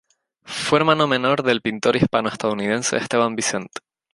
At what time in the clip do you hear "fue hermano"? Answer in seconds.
0.45-1.05